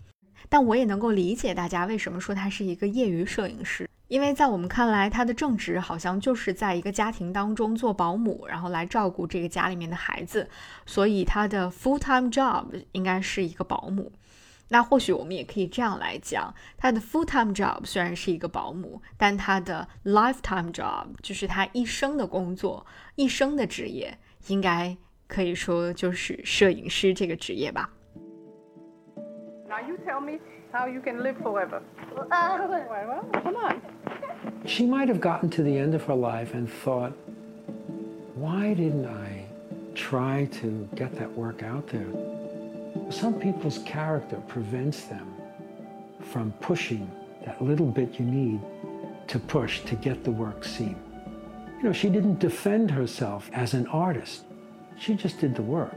[0.51, 3.89] 但我也能够理解大家为什么说他是一个业余摄影师。
[4.09, 10.49] 因为在我们看来，他的正职好像就是在一个家庭当中做保姆，然后来照顾这个家里面的孩子，
[10.87, 14.11] 所以他的 full time job 应该是一个保姆。
[14.71, 24.19] 那或许我们也可以这样来讲，他的 full time job 虽然是一个保姆，但他的 lifetime job 就是他一生的工作、一生的职业，
[24.49, 27.91] 应该可以说就是摄影师这个职业吧。
[29.69, 30.39] Now you tell me
[30.73, 31.83] how you can live forever.
[33.07, 33.83] well, come on.
[34.67, 37.13] She might have gotten to the end of her life and thought,
[38.35, 39.47] why didn't I
[39.95, 42.07] try to get that work out there?
[43.11, 45.35] Some people's character prevents them
[46.21, 47.11] from pushing
[47.45, 48.61] that little bit you need
[49.29, 50.97] to push to get the work seen.
[51.79, 54.45] You know, she didn't defend herself as an artist.
[54.99, 55.95] She just did the work.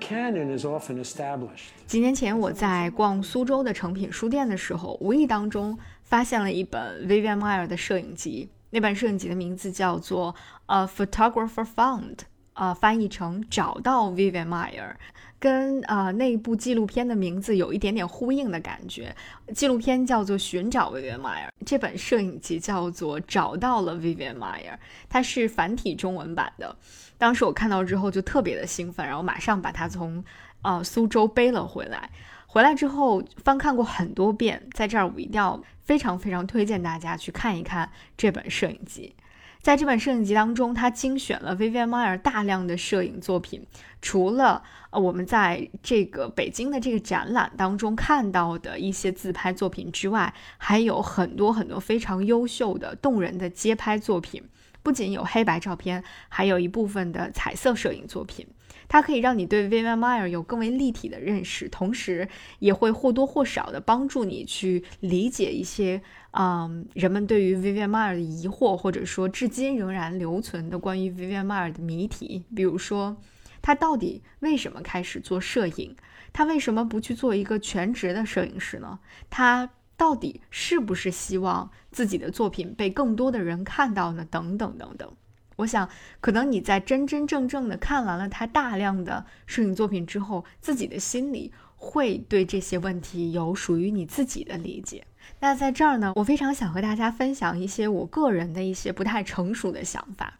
[0.00, 1.70] Canon is often established.
[1.86, 8.48] 几年前，我在逛苏州的诚品书店的时候，无意当中发现了一本 Vivian Meyer 的摄影集。
[8.70, 10.34] 那本摄影集的名字叫做
[10.66, 12.16] 《A Photographer Found》，
[12.54, 14.94] 呃，翻译成“找到 Vivian Meyer”，
[15.38, 19.14] 跟呃那部纪录片的名字有一点点呼应的感觉。
[19.54, 24.72] 纪录片叫做《寻找 Vivian Meyer》，这本摄影集叫做《找到了 Vivian Meyer》，
[25.08, 26.76] 它是繁体中文版的。
[27.18, 30.22] 当时我看到之后就特别的兴奋，然后马上把它从，
[30.62, 32.10] 呃苏州背了回来。
[32.46, 39.14] 回来之后翻看过很多遍，在这儿我一定要非常非常推荐大家去看一看这本摄影集。
[39.60, 43.66] 在这本摄影集当中，它精选了 Vivian Meyer 大量的摄影作品，
[44.00, 54.42] 除了呃我们在这个北京的这个展览当中看到的一些自拍作品之外，还有很多很多非常优秀的动人的街拍作品。
[54.86, 58.46] 不仅有黑白照片，还有一部分的彩色摄影作品。
[58.86, 62.28] 它可以让你对 Vivian Maier 有更为立体的认识，同时
[62.60, 72.44] 也会或多或少的帮助你去理解一些，嗯，人们对于 Vivian Maier 的疑惑，或者说至今仍然留存的关于 Vivian Maier 的谜题。
[72.54, 73.16] 比如说，
[73.60, 75.96] 他到底为什么开始做摄影？
[76.32, 79.00] 他为什么不去做一个全职的摄影师呢？
[79.28, 84.26] 他到底是不是希望自己的作品被更多的人看到呢？
[84.30, 85.10] 等等等等。
[85.56, 85.88] 我想，
[86.20, 95.06] 可能你在真真正正的看完了他大量的摄影作品之后，自己的心里会对这些问题有属于你自己的理解。
[95.40, 100.38] 那在这儿呢，我非常想和大家分享一些我个人的一些不太成熟的想法。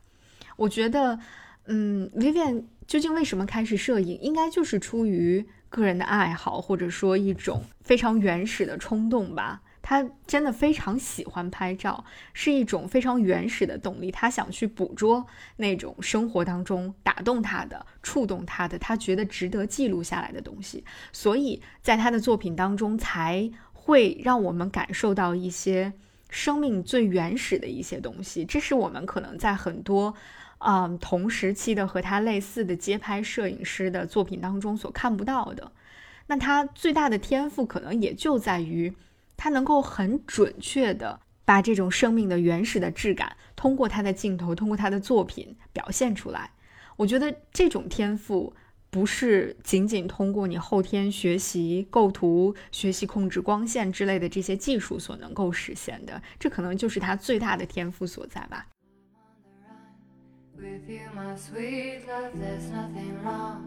[0.57, 1.18] 我觉得，
[1.64, 9.62] 嗯，Vivian 究竟为什么开始摄影，应该就是出于个人的爱好，或者说一种非常原始的冲动吧。
[9.89, 14.11] 他真的非常喜欢拍照，是一种非常原始的动力。
[14.11, 15.25] 他想去捕捉
[15.59, 20.85] 那种生活当中打动他的、触动他的，他觉得值得记录下来的东西。
[21.12, 25.93] 所以在他的作品当中，才会让我们感受到一些
[26.31, 28.45] 生命最原始的一些东西。
[28.45, 30.12] 这是我们可能在很多，
[30.59, 35.72] 嗯，同时期的和他类似的街拍摄影师的作品当中所看不到的。
[36.26, 38.94] 那他最大的天赋，可能也就在于。
[39.38, 46.52] 他能够很准确的把这种生命的原始的质感，通过他的镜头，通过他的作品表现出来。
[46.96, 48.54] 我觉得这种天赋
[48.88, 58.66] 不是仅仅通过你后天学习构图、学习控制光线之类的这些技术所能够实现的，这可能就是他最大的天赋所在吧。
[60.59, 63.61] With you my sweet love there's nothing wrong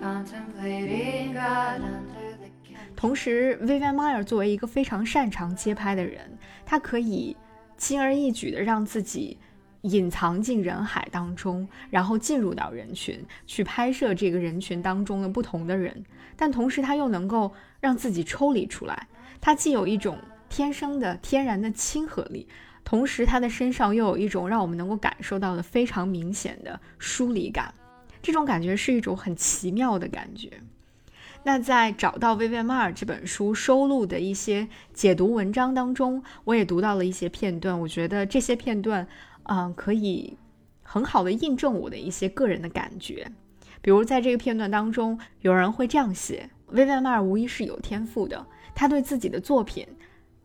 [0.00, 7.36] contemplating god unto the can 同时 vivian myer 作为一个非常擅长街拍的人，他可以
[7.76, 9.38] 轻而易举的让自己
[9.82, 16.04] 隐藏进人海当中，然后进入到人群，去拍摄这个人群当中的不同的人，
[16.36, 19.06] 但同时他又能够让自己抽离出来，
[19.40, 20.18] 他既有一种
[20.48, 22.48] 天生的天然的亲和力。
[22.88, 27.74] 同时他的身上又有一种让我们能够感受到的非常明显的疏离感。
[28.22, 30.50] 这种感觉是一种很奇妙的感觉。
[31.42, 37.78] 那在找到《Vivian m a r》这本书收录的一些解读文章当中，我也读到了一些片段。
[37.78, 39.06] 我觉得这些片段，
[39.42, 40.38] 嗯，可以
[40.82, 43.30] 很好的印证我的一些个人的感觉。
[43.82, 49.86] 比如在这个片段当中，有人会这样写：Vivian m a r 无疑是有天赋的，他对自己的作品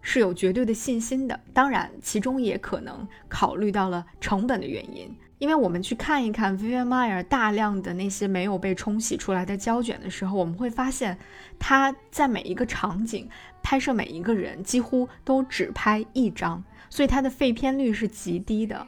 [0.04, 11.18] 是有绝对的信心的，当然其中也可能考虑到了成本的原因，因为我们去看一看 Vivian Meyer 大量的那些没有被冲洗出来的胶卷的时候，我们会发现
[11.58, 13.28] 他在每一个场景
[13.64, 18.86] 拍摄每一个人几乎都只拍一张，所以他的废片率是极低的。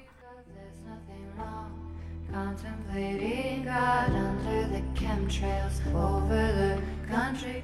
[2.36, 7.55] contemplating god under the chemtrails over the country。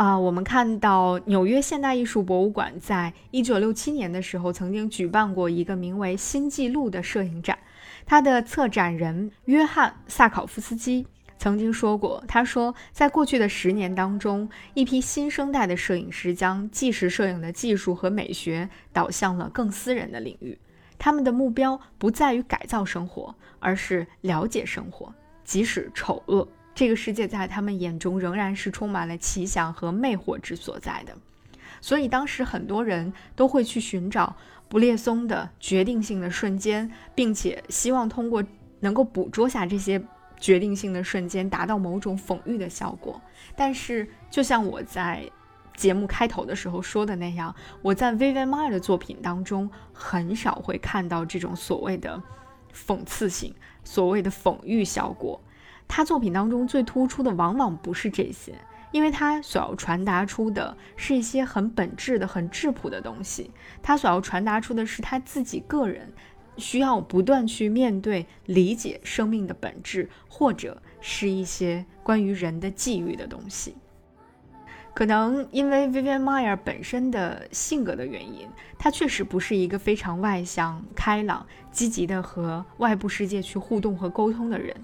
[0.00, 7.58] 啊，我们看到纽约现代艺术博物馆在一九六七年的时候，曾经举办过一个名为“新纪录”的摄影展。
[8.06, 20.58] 他的策展人约翰·萨考夫斯基曾经说过：“他说，在过去的十年当中，一批新生代的摄影师将纪实摄影的技术和美学导向了更私人的领域。
[20.98, 25.12] 他们的目标不在于改造生活，而是了解生活，
[25.44, 31.16] 即使丑恶，这个世界在他们眼中仍然是充满了奇想和魅惑之所在的。
[31.80, 34.36] 所以，当时很多人都会去寻找。”
[34.70, 38.40] 布列松的决定性的瞬间，并且希望通过
[38.78, 40.00] 能够捕捉下这些
[40.38, 43.20] 决定性的瞬间，达到某种讽喻的效果。
[43.56, 45.28] 但是，就像我在
[45.74, 47.52] 节目开头的时候说的那样，
[47.82, 52.22] 我在 Vivian m a r 的作品当中很少会看到这种所谓的
[52.72, 53.52] 讽刺性、
[53.82, 55.40] 所谓的讽喻效果。
[55.92, 58.54] 他作品当中最突出的，往往不是这些。
[58.92, 63.50] 因为他所要传达出的是一些很本质的、很质朴的东西，
[63.82, 66.12] 他所要传达出的是他自己个人
[66.56, 73.76] 需要不断去面对、理解生命的本质，或者是一些关于人的际遇的东西。
[74.92, 84.74] 可能因为 Vivian Maier 本身的性格的原因，他确实不是一个非常外向、开朗、积极的和外部世界去互动和沟通的人。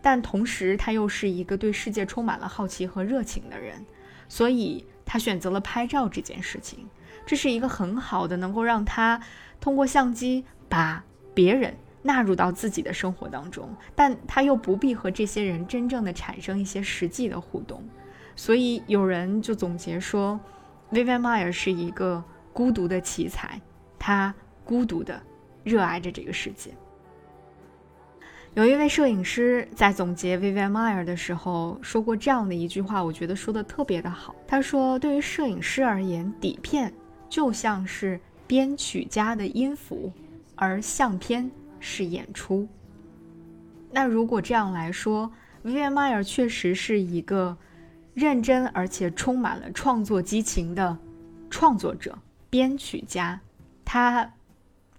[0.00, 3.84] 但同时，他又是一个对世界充满了好奇和热情的人，
[4.28, 6.88] 所以他选择了拍照这件事情。
[7.26, 9.20] 这是一个很好的，能够让他
[9.60, 17.86] 通过相机把别人纳入到自己的生活当中，但他又不必和这些人真正的产生一些实际的互动。
[18.34, 20.38] 所以有人就总结说
[20.92, 22.22] ，Vivian Mayer 是一个
[22.52, 23.60] 孤独的奇才，
[23.98, 24.34] 他
[24.64, 25.20] 孤独的
[25.64, 26.70] 热爱着这个世界。
[28.58, 34.34] 有一位摄影师在总结 Vivian Maier 的时候说过这样的一句话，我觉得说的特别的好。
[34.48, 36.92] 他说：“对于摄影师而言，底片
[37.28, 40.12] 就像是编曲家的音符，
[40.56, 41.48] 而相片
[41.78, 42.66] 是演出。”
[43.92, 45.30] 那如果这样来说
[45.64, 47.56] ，Vivian Maier 确实是一个
[48.12, 50.98] 认真而且充满了创作激情的
[51.48, 52.18] 创作者、
[52.50, 53.40] 编曲家，
[53.84, 54.32] 他。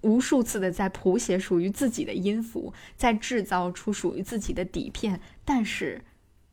[0.02, 6.02] 无数次的在谱写属于自己的音符，在制造出属于自己的底片，但是，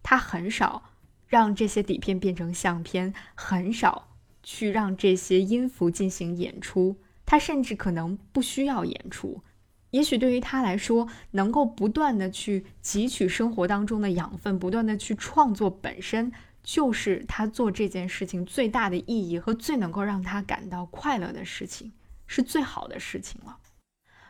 [0.03, 0.83] 他很少
[1.27, 4.09] 让这些底片变成相片，很少
[4.43, 6.97] 去让这些音符进行演出。
[7.25, 9.43] 他甚至可能不需要演出，
[9.91, 16.31] 也许对于他来说，能够不断的去汲取生活当中的养分，不断的去创作，本身
[16.63, 21.93] 就是他做这件事情最大的意义和最能够让他感到快乐的事情。
[22.27, 23.59] 是最好的事情了，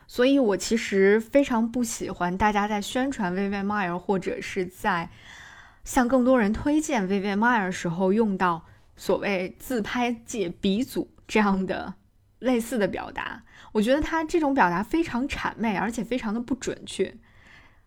[0.07, 5.11] 所以我其实非常不喜欢大家在宣传 Vivian Maier 或者是在
[5.85, 8.67] 向更多人推荐 Vivian Maier 时候用到
[8.97, 11.95] 所谓自拍界鼻祖这样的
[12.39, 13.43] 类似的表达。
[13.73, 17.15] 我觉得他这种表达非常谄媚，而且非常的不准确。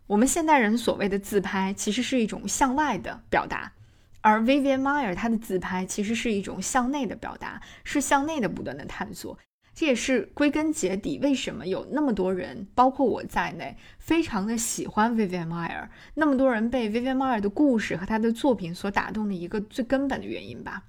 [0.07, 3.74] 我们现代人所谓的自拍其实是一种向外的表达，
[4.22, 9.38] 而 Vivian Maier 他的自拍其实是一种向内的表达，是向内的不断的探索。
[9.80, 20.84] 这也是归根结底，为什么有那么多人，包括我在内，非常的喜欢 Vivian Maier，那么多人被 Vivian Maier 的故事和他的作品所打动的一个最根本的原因吧。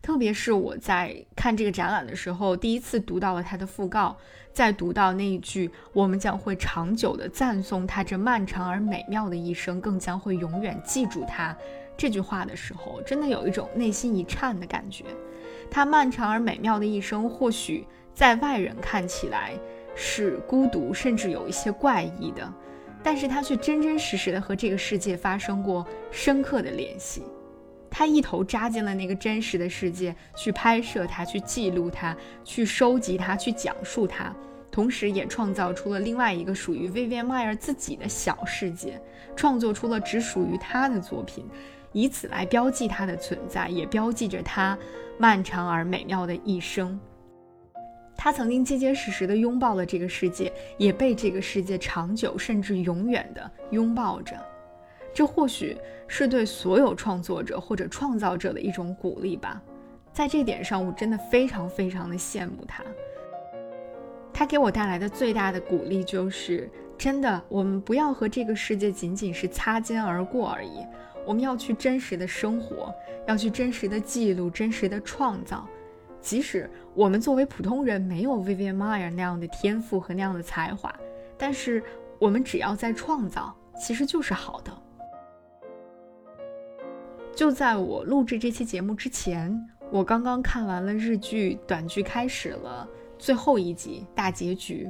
[0.00, 4.16] 特别是我在看这个展览的时候，第一次读到了他的讣告，
[4.52, 11.56] 再读到那一句“我们将会长久的赞颂他这漫长而美妙的一生，更将会永远记住他”
[11.98, 15.06] 这句话的时候，真的有一种内心一颤的感觉。
[15.68, 17.84] 他漫长而美妙的一生，或许。
[18.14, 19.52] 在外人看起来
[19.94, 22.52] 是孤独，甚至有一些怪异的，
[23.02, 27.22] 但是他却真真实实的和这个世界发生过深刻的联系。
[27.90, 34.34] 他一头扎进了那个真实的世界，去拍摄它，去记录它，去收集它，去讲述它，
[34.70, 38.98] 同时也创造出了另外一个属于 Vivian Maier 自己的小世界，
[39.36, 41.44] 创作出了只属于他的作品，
[41.92, 44.78] 以此来标记他的存在，也标记着他
[45.18, 46.98] 漫长而美妙的一生。
[48.16, 54.36] 他曾经结结实实地拥抱了这个世界，也被这个世界长久甚至永远地拥抱着。
[55.12, 59.60] 这或许是对所有创作者或者创造者的一种鼓励吧。
[60.12, 62.84] 在这点上，我真的非常非常的羡慕他。
[64.32, 70.86] 他给我带来的最大的鼓励就是，真的，我们不要和这个世界仅仅是擦肩而过而已，
[71.26, 72.94] 我们要去真实的生活，
[73.26, 75.68] 要去真实的记录，真实的创造。
[76.22, 80.94] 即使我们作为普通人没有 Vivian Maier 那样的天赋和那样的才华，
[81.36, 81.82] 但是
[82.18, 84.72] 我们只要在创造，其实就是好的。
[87.34, 94.88] 就在我录制这期节目之前，我刚刚看完了日剧短剧开始了最后一集大结局。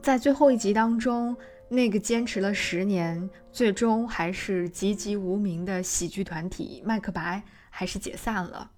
[0.00, 1.36] 在最后一集当中，
[1.68, 8.70] 那个坚持了十年，最终还是籍籍无名的喜剧团体麦克白还是解散了。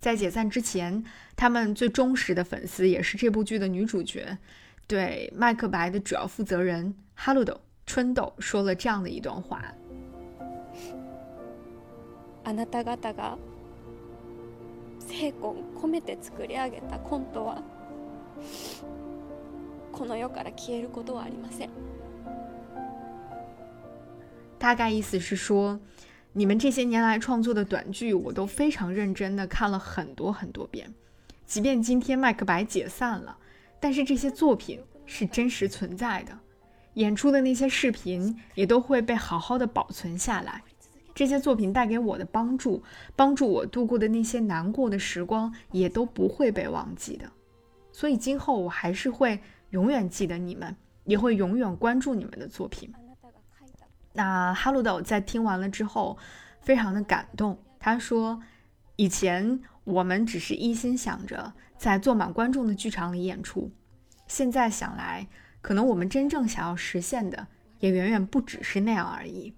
[0.00, 1.04] 在解散之前，
[1.36, 4.38] 他们最忠实的粉丝，也是这部剧的女主角，
[4.86, 9.74] 对麦克白的主要负责人哈鲁豆春豆说了这样的一段话：“
[12.44, 13.36] あなた方が
[15.06, 17.62] 精魂込めて作り上げたコントは
[19.92, 21.70] この世から消えることはありません。”
[24.58, 25.78] 大概意思是说。
[26.37, 30.93] 你们这些年来创作的短剧，我都非常认真的看了很多很多遍。
[31.45, 33.37] 即便今天麦克白解散了，
[33.79, 36.37] 但是这些作品是真实存在的，
[36.95, 40.61] 演出的那些视频也都会被好好的保存下来。
[41.13, 42.83] 这些作品带给我的帮助，
[43.15, 47.31] 帮助我度过的那些难过的时光，也都不会被忘记的。
[47.93, 50.75] 所以今后我还是会永远记得你们，
[51.05, 52.91] 也会永远关注你们的作品。
[54.15, 56.17] 那哈鲁豆在听完了之后，
[56.61, 57.61] 非常的感动。
[57.79, 58.41] 他说
[58.95, 63.71] ：“以前我们只是一心想着在坐满观众的剧场里演出，
[64.25, 65.27] 现在想来，
[65.61, 67.47] 可能我们真正想要实现的，
[67.79, 69.53] 也远远不只是那样而已。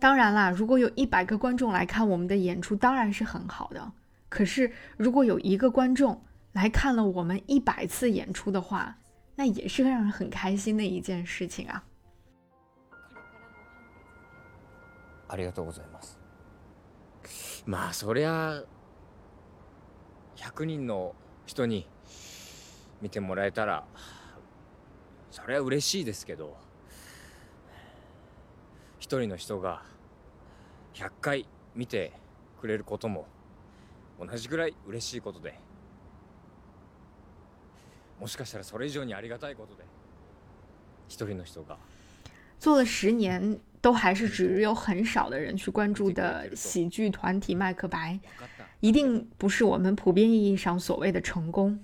[0.00, 3.92] 当然啦，如果有一百个观众来看我们的演出，当然是很好的。
[4.28, 8.96] 可是，如果有一个观众来看了我们一百次演出的话，
[9.36, 11.84] 那也是让人很开心的一件事情啊。”
[15.34, 16.16] ありがとうございます。
[17.66, 18.62] まあそりゃ
[20.36, 21.88] 100人の人に
[23.02, 23.84] 見てもらえたら
[25.32, 26.56] それは嬉しいですけど
[29.00, 29.82] 一人の人が
[30.94, 32.12] 100回見て
[32.60, 33.26] くれることも
[34.20, 35.58] 同じぐらい嬉しいことで
[38.20, 39.82] もしかしたらそれ以上にありがたいことで
[41.08, 41.76] 一人の人が
[42.60, 48.18] 做了十年，都还是只有很少的人去关注的喜剧团体麦克白，
[48.80, 51.78] 一定不是我们普遍意义上所谓的成功。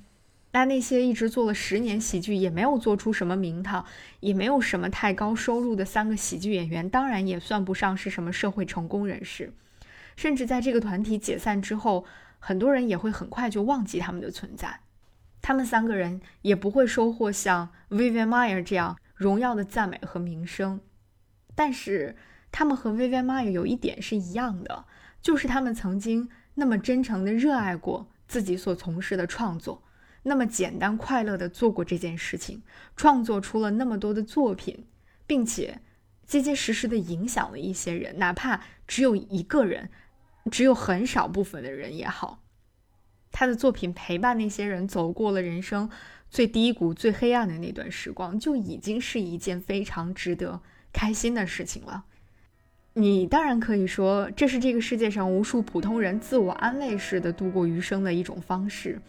[0.53, 3.85] 那那些一直做了十年喜剧，也没有做出什么名堂，
[4.21, 9.53] 也没有什么太高收入的三个喜剧演员，当然也算不上是什么社会成功人士。
[10.17, 12.07] 甚至在这个团体解散之后，
[12.39, 14.81] 很多人也会很快就忘记他们的存在。
[15.43, 20.81] 他们三个人也不会收获像 Vivian Meyer 这样荣耀的赞美和名声。
[21.55, 22.17] 但是
[22.53, 24.85] 他们和 Vivian m y 有一点是一样的，
[25.21, 29.83] 就是他们曾经那么真诚的热爱过自己所从事的创作，
[30.23, 32.63] 那么简单快乐的做过这件事情，
[32.97, 34.87] 创作出了那么多的作品，
[35.27, 35.81] 并且
[36.27, 39.91] 结结实实的影响了一些人，哪怕只有一个人。
[40.51, 42.43] 只有很少部分的人也好，
[43.31, 45.89] 他的作品陪伴那些人走过了人生
[46.31, 52.05] 最低谷、最黑暗的那段时光，就已经是一件非常值得开心的事情了。
[52.93, 59.01] 你当然可以说，这是这个世界上无数普通人自我安慰式的度过余生的一种方式。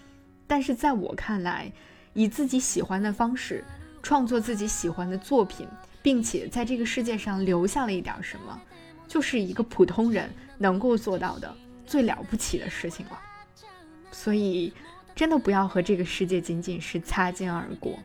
[0.48, 1.72] 但是在我看来，
[2.14, 3.64] 以自己喜欢的方式
[4.04, 5.68] 创作自己喜欢的作品，
[6.02, 8.62] 并且在这个世界上留下了一点什么。
[9.08, 11.54] 就是一个普通人能够做到的
[11.86, 13.20] 最了不起的事情了，
[14.10, 14.72] 所以
[15.14, 18.00] 真的不要和这个世界仅仅是擦肩而过，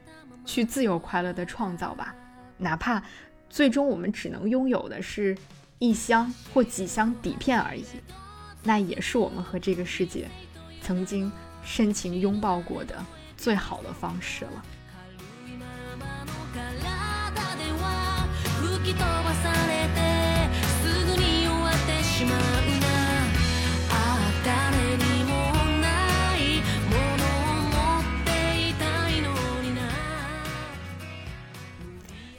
[0.45, 2.13] 去自由快乐的创造吧，
[2.59, 3.01] 哪怕
[3.49, 5.37] 最终我们只能拥有的是
[5.79, 7.85] 一箱或几箱底片而已，
[8.63, 10.29] 那也是我们和这个世界
[10.81, 11.31] 曾经
[11.65, 13.05] 深情拥抱过的
[13.37, 14.63] 最好的方式了。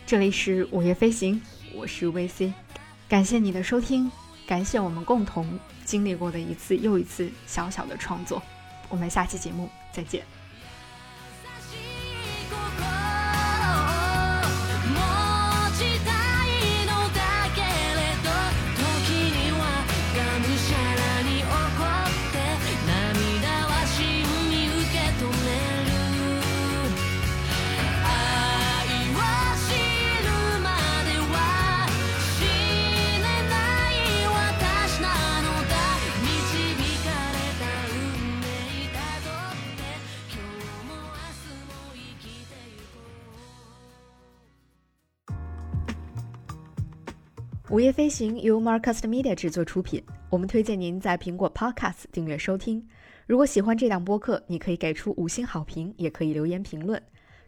[0.07, 1.41] 这里是午夜飞行，
[1.73, 2.53] 我是 VC，
[3.09, 4.09] 感谢你的收听，
[4.47, 8.41] 感谢我们共同经历过的一次又一次小小的创作，
[8.87, 10.23] 我们下期节目再见。
[47.69, 52.81] 午夜飞行由 Marcast Media 制作出品，我们推荐您在苹果 Podcast 订阅收听。
[53.25, 57.01] 如果喜欢这档播客，你可以给出五星好评，也可以留言评论。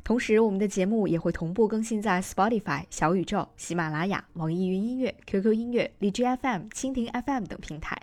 [0.03, 7.97] 同时，我们的节目也会同步更新在 Spotify、小宇宙、喜马拉雅、网易云音乐、QQ 音乐、荔枝 FM、蜻蜓 FM 等平台。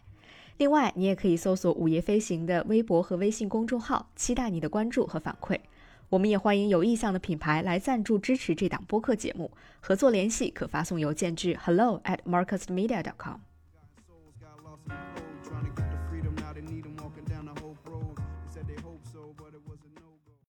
[0.57, 5.61] 另外，你也可以搜索“午夜飞行”的微博和微信公众号，期待你的关注和反馈。
[6.09, 9.51] 我们也欢迎有意向的品牌来赞助支持这档播客节目，
[9.81, 13.39] 合作联系可发送邮件至 hello at marcusmedia.com。